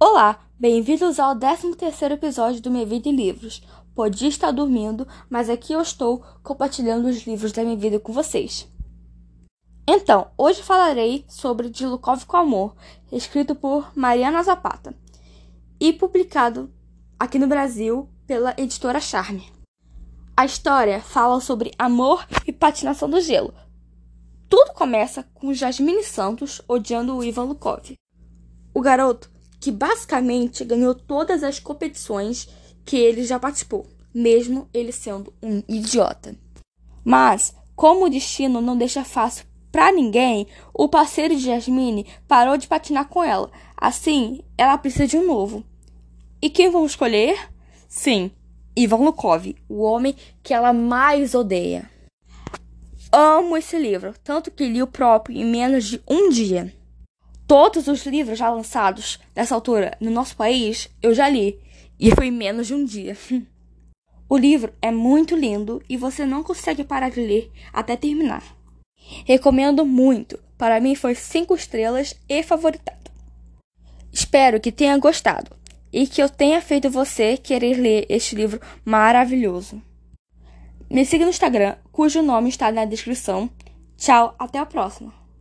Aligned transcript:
Olá, 0.00 0.38
bem-vindos 0.56 1.18
ao 1.18 1.34
13º 1.34 2.12
episódio 2.12 2.62
do 2.62 2.70
Minha 2.70 2.86
Vida 2.86 3.08
em 3.08 3.16
Livros. 3.16 3.60
Podia 3.96 4.28
estar 4.28 4.52
dormindo, 4.52 5.04
mas 5.28 5.50
aqui 5.50 5.72
eu 5.72 5.80
estou 5.80 6.22
compartilhando 6.40 7.08
os 7.08 7.26
livros 7.26 7.50
da 7.50 7.64
minha 7.64 7.76
vida 7.76 7.98
com 7.98 8.12
vocês. 8.12 8.68
Então, 9.88 10.30
hoje 10.38 10.62
falarei 10.62 11.24
sobre 11.26 11.68
De 11.68 11.84
Lukov 11.84 12.24
com 12.26 12.36
Amor, 12.36 12.76
escrito 13.10 13.56
por 13.56 13.90
Mariana 13.96 14.40
Zapata 14.44 14.94
e 15.80 15.92
publicado 15.92 16.72
aqui 17.18 17.36
no 17.36 17.48
Brasil 17.48 18.08
pela 18.24 18.54
editora 18.56 19.00
Charme. 19.00 19.52
A 20.36 20.44
história 20.44 21.00
fala 21.00 21.40
sobre 21.40 21.72
amor 21.76 22.24
e 22.46 22.52
patinação 22.52 23.10
do 23.10 23.20
gelo. 23.20 23.52
Tudo 24.48 24.74
começa 24.74 25.24
com 25.34 25.52
Jasmine 25.52 26.04
Santos 26.04 26.62
odiando 26.68 27.16
o 27.16 27.24
Ivan 27.24 27.46
Lukov. 27.46 27.96
O 28.72 28.80
garoto 28.80 29.28
que 29.60 29.70
basicamente 29.70 30.64
ganhou 30.64 30.94
todas 30.94 31.42
as 31.42 31.58
competições 31.58 32.48
que 32.84 32.96
ele 32.96 33.24
já 33.24 33.38
participou, 33.38 33.86
mesmo 34.14 34.68
ele 34.72 34.92
sendo 34.92 35.32
um 35.42 35.62
idiota. 35.68 36.36
Mas, 37.04 37.54
como 37.74 38.06
o 38.06 38.10
destino 38.10 38.60
não 38.60 38.76
deixa 38.76 39.04
fácil 39.04 39.46
para 39.70 39.92
ninguém, 39.92 40.46
o 40.72 40.88
parceiro 40.88 41.36
de 41.36 41.44
Jasmine 41.44 42.06
parou 42.26 42.56
de 42.56 42.66
patinar 42.66 43.08
com 43.08 43.22
ela. 43.22 43.50
Assim, 43.76 44.42
ela 44.56 44.78
precisa 44.78 45.06
de 45.06 45.18
um 45.18 45.26
novo. 45.26 45.62
E 46.40 46.48
quem 46.48 46.70
vamos 46.70 46.92
escolher? 46.92 47.38
Sim, 47.88 48.30
Ivan 48.76 48.98
Lukov, 48.98 49.54
o 49.68 49.82
homem 49.82 50.14
que 50.42 50.54
ela 50.54 50.72
mais 50.72 51.34
odeia. 51.34 51.90
Amo 53.10 53.56
esse 53.56 53.78
livro, 53.78 54.14
tanto 54.22 54.50
que 54.50 54.68
li 54.68 54.82
o 54.82 54.86
próprio 54.86 55.36
em 55.36 55.44
menos 55.44 55.84
de 55.84 56.02
um 56.08 56.28
dia. 56.28 56.72
Todos 57.48 57.88
os 57.88 58.04
livros 58.04 58.38
já 58.38 58.50
lançados 58.50 59.18
nessa 59.34 59.54
altura 59.54 59.96
no 59.98 60.10
nosso 60.10 60.36
país 60.36 60.90
eu 61.02 61.14
já 61.14 61.30
li, 61.30 61.58
e 61.98 62.14
foi 62.14 62.30
menos 62.30 62.66
de 62.66 62.74
um 62.74 62.84
dia. 62.84 63.16
o 64.28 64.36
livro 64.36 64.74
é 64.82 64.90
muito 64.90 65.34
lindo 65.34 65.82
e 65.88 65.96
você 65.96 66.26
não 66.26 66.42
consegue 66.42 66.84
parar 66.84 67.10
de 67.10 67.20
ler 67.20 67.50
até 67.72 67.96
terminar. 67.96 68.44
Recomendo 69.24 69.86
muito, 69.86 70.38
para 70.58 70.78
mim 70.78 70.94
foi 70.94 71.14
5 71.14 71.54
estrelas 71.54 72.14
e 72.28 72.42
favoritado. 72.42 73.10
Espero 74.12 74.60
que 74.60 74.70
tenha 74.70 74.98
gostado 74.98 75.50
e 75.90 76.06
que 76.06 76.22
eu 76.22 76.28
tenha 76.28 76.60
feito 76.60 76.90
você 76.90 77.38
querer 77.38 77.78
ler 77.78 78.04
este 78.10 78.36
livro 78.36 78.60
maravilhoso. 78.84 79.80
Me 80.90 81.02
siga 81.02 81.24
no 81.24 81.30
Instagram, 81.30 81.76
cujo 81.90 82.20
nome 82.20 82.50
está 82.50 82.70
na 82.70 82.84
descrição. 82.84 83.48
Tchau, 83.96 84.34
até 84.38 84.58
a 84.58 84.66
próxima! 84.66 85.27